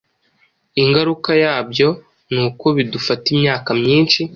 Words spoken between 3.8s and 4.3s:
myinshi